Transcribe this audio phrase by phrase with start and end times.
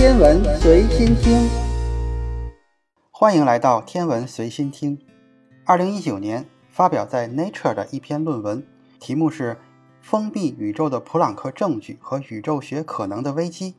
[0.00, 1.46] 天文随心听，
[3.10, 4.98] 欢迎来到天文随心听。
[5.66, 8.66] 二零一九年发表在《Nature》的一篇论文，
[8.98, 9.52] 题目是
[10.00, 13.72] 《封闭宇宙的普朗克证据和宇宙学可能的危机》。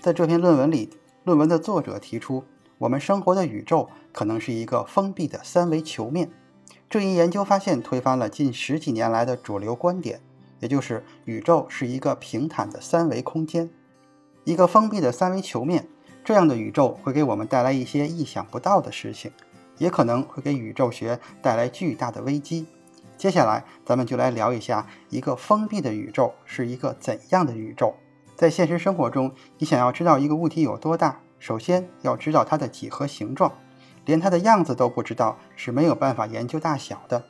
[0.00, 0.90] 在这篇论文里，
[1.22, 2.42] 论文的作者提出，
[2.78, 6.28] 我们生活的宇宙可能是一个封闭的三维球面。
[6.90, 10.20] 这一研究发现推翻了近十几年来的主流观点，
[10.58, 13.70] 也就是宇宙是一个平坦的三维空间。
[14.44, 15.86] 一个封闭的三维球面，
[16.24, 19.32] 这样的宇宙会给我们带来一些意想不到的事情，
[19.78, 22.66] 也可能会给宇宙学带来巨大的危机。
[23.16, 27.94] 接下来，咱们就来聊一下一个封闭的宇宙是一个怎样的宇宙。
[28.36, 33.52] 在现实生活中，你想要知道一个物体有多大，首先要知道它的几何形状。
[34.06, 37.22] 连它的样子都不知道是没有办法研究大小的。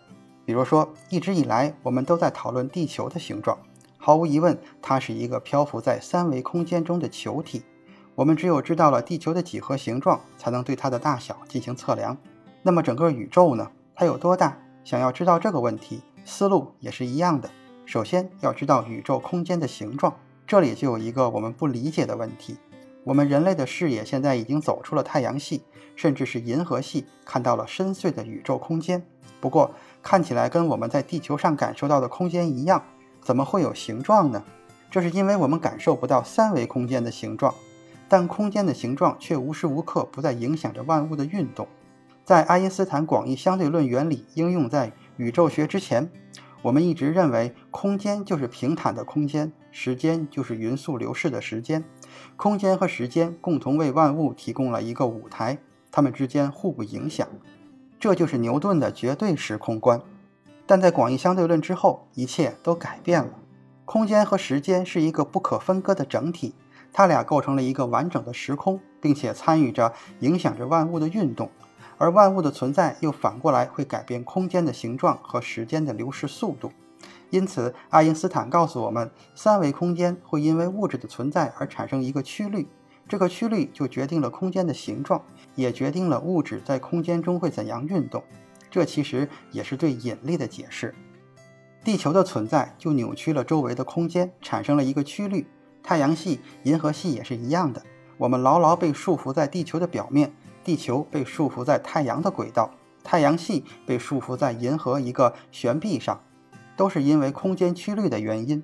[0.44, 3.58] 比如说，一直以来我们都在讨论地球的形状。
[3.98, 7.62] 毫无疑问，它是一个漂浮在三维空间中的球体。
[8.14, 12.16] 我们只有知道了地球的几何形状，才能对它的大小进行测量。
[12.62, 13.70] 那么整个宇宙呢？
[13.94, 14.56] 它有多大？
[14.84, 17.50] 想要知道这个问题，思路也是一样的。
[17.84, 20.16] 首先要知道宇宙空间的形状。
[20.46, 22.56] 这里就有一个我们不理解的问题：
[23.04, 25.62] 我们人类的视野现在已经走出了太阳系，
[25.94, 29.04] 甚至是银河系，看到了深邃的宇宙空间。
[29.40, 29.70] 不过
[30.02, 32.82] 看起来跟我们在地球上感受到的空间一样。
[33.20, 34.42] 怎么会有形状呢？
[34.90, 37.54] 这是因为我们感受不到三维空间的形状，
[38.08, 41.68] 但空间的形状却无时无刻不在影响着万物的运动。
[42.24, 46.10] 在爱因斯坦广义相对论原理应用在宇宙学之前，
[46.62, 51.84] 我们一直认为空间就是平坦的空间，时间就是匀速流逝的时间。
[52.36, 55.58] 空间和时间共同为万物提供了一个舞台，
[55.90, 57.26] 它们之间互不影响。
[58.00, 60.00] 这就是牛顿的绝对时空观。
[60.68, 63.30] 但在广义相对论之后，一切都改变了。
[63.86, 66.54] 空间和时间是一个不可分割的整体，
[66.92, 71.50] 它俩构成了一个完整的时空，并且参与着、影响着万物的运动。
[71.96, 76.70] 而万物的存在又反过来会改变空间的形状和时间的流逝速度。
[77.30, 82.68] 因此，爱因斯坦告诉我们，三维空间会因为物质的存在而产生一个曲率，
[83.08, 85.22] 这个曲率就决定了空间的形状，
[85.54, 88.22] 也决定了物质在空间中会怎样运动。
[88.70, 90.94] 这其实也是对引力的解释。
[91.84, 95.46] 地球的存在就扭曲了周围的空间，产生了一个曲率。
[95.82, 97.82] 太阳系、银河系也是一样的。
[98.18, 100.32] 我们牢牢被束缚在地球的表面，
[100.64, 102.70] 地球被束缚在太阳的轨道，
[103.02, 106.20] 太阳系被束缚在银河一个悬臂上，
[106.76, 108.62] 都是因为空间曲率的原因。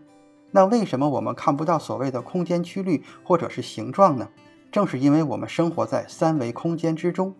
[0.50, 4.28] 那为什么我们看不到所谓的空间曲率或者是形状呢？
[4.70, 7.34] 正是因为我们生活在三维空间之中。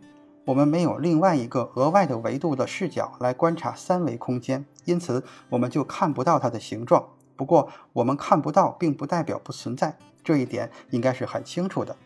[0.47, 7.09] 我们没有另外一个额外的维度的视角来观察三维空间，因此我们就看不到它的形状。
[7.35, 11.97] 不过，我们看不到并不代表不存在，这一点应该是很清楚的。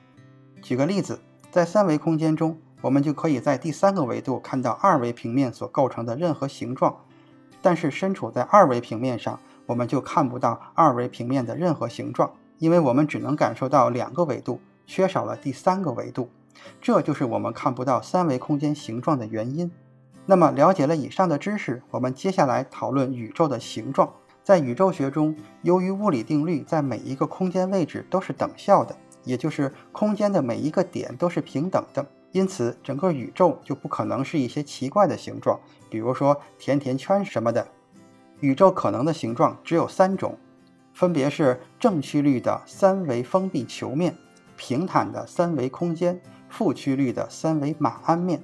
[0.62, 1.18] 举个例子，
[1.50, 6.96] 在三维空间中，我们就可以在第三个维度看到二维平面所构成的任何形状，
[7.60, 16.30] 但是身处在二维平面上，我们就看不到二维平面的任何形状，因为我们只能感受到两个维度，缺少了第三个维度。
[16.80, 19.70] 这就是我们看不到三维空间形状的原因。
[20.26, 24.12] 那么，了解了以上的知识，我们接下来讨论宇宙的形状。
[24.44, 35.58] 在宇宙学中，由于物理定律在每一个空间位置都是等效的，也就是空间的每一个点都是平等的，因此整个宇宙就不可能是一些奇怪的形状，
[35.90, 37.66] 比如说甜甜圈什么的。
[38.40, 40.38] 宇宙可能的形状只有三种，
[40.94, 44.14] 分别是正曲率的三维封闭球面、
[44.56, 46.20] 平坦的三维空间。
[46.48, 48.42] 负曲率的三维马鞍面，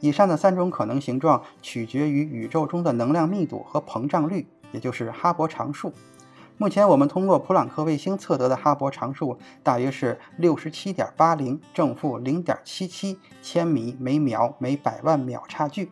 [0.00, 5.92] 以上的三种可能形状取决于宇宙中的能量密度和膨胀率，也就是哈勃常数。
[6.56, 15.90] 目前我们通过普朗克卫星测得的哈勃常数大约是六十七点八零正负零点七七千米每秒每百万秒差距。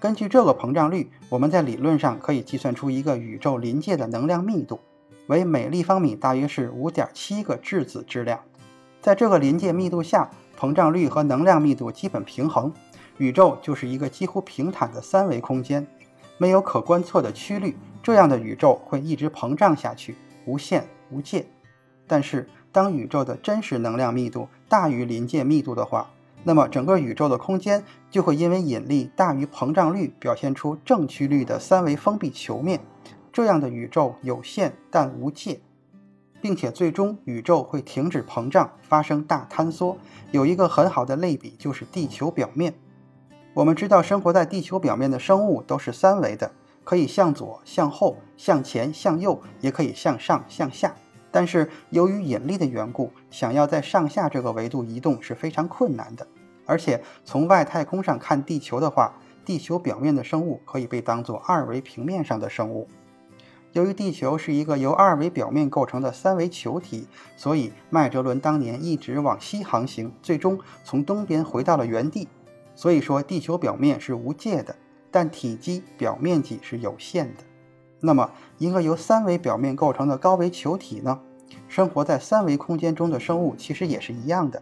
[0.00, 4.80] 根据这个膨胀率，我们在理论上可以计算出一个宇宙临界的能量密度，
[5.28, 8.40] 为每立方米大约是五点七个质子质量。
[9.00, 10.28] 在这个临界密度下，
[10.60, 12.70] 膨胀率和能量密度基本平衡，
[13.16, 15.86] 宇宙就是一个几乎平坦的三维空间，
[16.36, 17.74] 没有可观测的曲率。
[18.02, 20.14] 这样的宇宙会一直膨胀下去，
[20.44, 21.46] 无限无界。
[22.06, 26.10] 但是，当宇宙的真实能量密度大于临界密度的话，
[26.44, 32.78] 那么整个宇宙的空间就会因为引力大于膨胀率，表现出正曲率的三维封闭球面。
[33.32, 35.58] 这样的宇宙有限但无界。
[36.40, 39.96] 并且最终宇宙会停止膨胀，发生大坍缩。
[40.30, 42.74] 有一个很好的类比就是地球表面。
[43.52, 46.50] 我们知道生活在地球表面的生物都是三维的，
[46.84, 50.94] 可以向左、向后、向前、向右，也可以向上、向下。
[51.32, 56.26] 但是由于引力的缘故，想要在上下这个维度移动是非常困难的。
[56.66, 59.12] 而且从外太空上看地球的话，
[59.44, 62.86] 地球表面的生物可以被当作二维平面上的生物。
[63.72, 67.06] 由于地球是一个由二维表面构成的三维球体，
[67.36, 72.26] 所以麦哲伦当年一直往西航行，最终从东边回到了原地。
[72.74, 74.74] 所以说，地球表面是无界的，
[75.10, 77.44] 但体积、表面积是有限的。
[78.00, 81.20] 那么，一个由三维表面构成的高维球体呢？
[81.68, 84.60] 生活在三维空间中的生物其实也是一样的。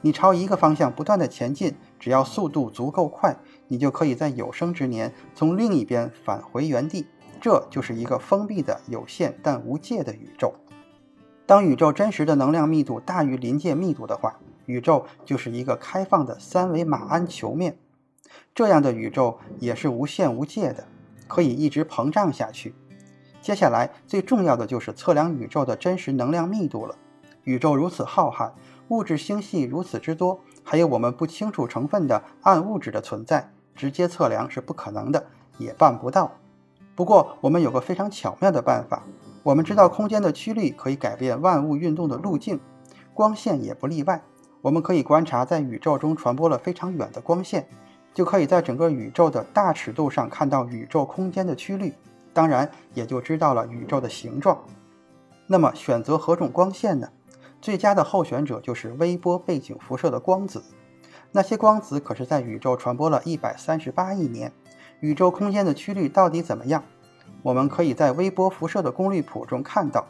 [0.00, 3.34] 你朝一个方向不断的前进，只要速度足够快，
[3.66, 7.06] 你就可以在有生之年从另一边返回原地。
[7.44, 10.54] 这就是一个封闭的、有限但无界的宇宙。
[11.44, 17.76] 当宇宙真实的能量密度大于临界密度的话，宇宙就是一个开放的三维马鞍球面。
[18.54, 20.86] 这样的宇宙也是无限无界的。
[21.28, 22.74] 可以一直膨胀下去。
[23.42, 26.96] 接下来最重要的就是测量宇宙的真实能量密度了。
[27.42, 28.52] 宇宙如此浩瀚，
[28.88, 35.26] 物质星系如此之多，还有我们不清楚成分的暗物质的存在，直接测量是不可能的，
[35.58, 36.32] 也办不到。
[36.94, 39.02] 不过我们有个非常巧妙的办法，
[39.42, 42.60] 我们知道空间的曲率可以改变万物运动的路径，
[43.12, 44.22] 光线也不例外。
[44.62, 47.68] 我们可以观察在宇宙中传播了非常远的光线。
[48.14, 51.92] 就可以在整个宇宙的大尺度上看到宇宙空间的曲率，
[52.32, 54.56] 当然也就知道了宇宙的形状。
[55.48, 57.08] 那么选择何种光线呢？
[57.60, 60.62] 最佳的候选者就是微波背景辐射的光子。
[61.32, 64.52] 那些光子可是在宇宙传播了一百三十八亿年，
[65.00, 66.82] 宇宙空间的曲率到底怎么样？
[67.42, 70.06] 我们可以在微波辐射的功率谱中看到。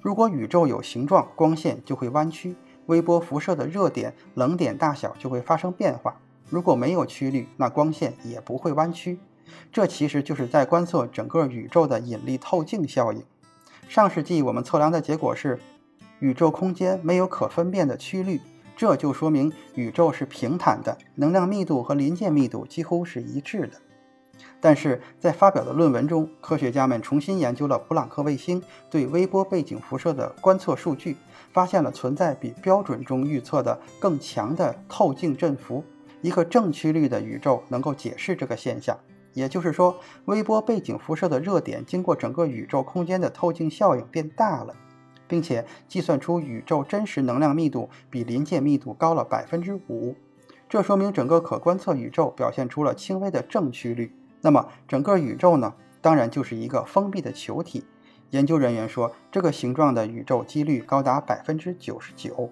[0.00, 2.54] 如果宇宙有形状，光线就会弯曲，
[2.86, 6.16] 微波辐射的热点、冷点大小就会发生变化。
[6.48, 9.18] 如果没有曲率，那光线也不会弯曲。
[9.72, 13.22] 这其实就是在观测整个宇宙的引力透镜效应。
[13.88, 15.58] 上世纪我们测量的结果是，
[16.20, 18.40] 宇宙空间没有可分辨的曲率，
[18.76, 23.72] 这就说明宇宙是平坦的，能量密度和临界密度几乎是一致的。
[24.60, 31.16] 但是在发表的论文中，科学家们重新研究了普朗克卫星对微波背景辐射的观测数据，
[31.52, 35.84] 发现了存在比标准中预测的更强的透镜振幅。
[36.22, 38.98] 一个正曲率的宇宙能够解释这个现象，
[39.34, 39.94] 也就是说，
[40.24, 44.74] 微波背景辐射的热点经过整个宇宙空间的透镜效应变大了，
[45.28, 50.16] 并且计算出宇宙真实能量密度比临界密度高了百分之五。
[50.66, 54.10] 这说明整个可观测宇宙表现出了轻微的正曲率。
[54.44, 55.72] 那么，整个宇宙呢？
[56.02, 57.82] 当然就是一个封闭的球体。
[58.28, 62.50] 研究人员说，这个形状的宇宙几率高达百分之九十九。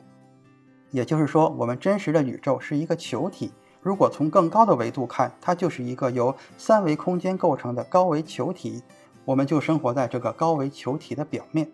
[0.90, 3.52] 也就是说，我们真实的宇宙是一个球体。
[3.82, 8.82] 如果从更高的维度看，它就是一个由三维空间构成的高维球体，
[9.26, 11.70] 我们就生活在这个高维球体的表面。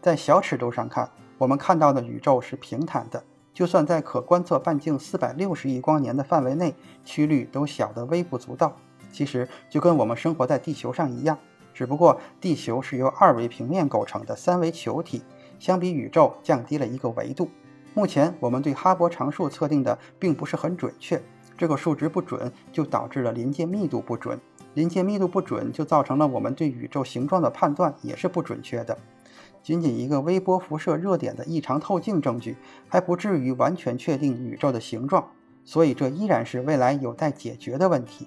[0.00, 3.22] 在小尺度上看，我们看到的宇宙是平坦的，
[3.54, 6.74] 就算在可观测半径四百六十亿光年的范围内，
[7.04, 8.76] 曲率都小得微不足道。
[9.12, 11.38] 其实就跟我们生活在地球上一样，
[11.72, 15.22] 只不过地球是由二维平面构成的三维球体，
[15.60, 17.48] 相比宇宙降低了一个维度。
[17.94, 21.22] 目前我们对哈勃常数测定的并不是很准确。
[21.58, 24.40] 这个数值不准，就导致了临界密度不准。
[24.74, 28.96] 临界密度不准，就造成了我们对宇宙形状的判断也是不准确的。
[29.62, 32.56] 仅仅一个微波辐射热点的异常透镜证据，
[32.88, 35.28] 还不至于完全确定宇宙的形状。
[35.62, 38.26] 所以，这依然是未来有待解决的问题。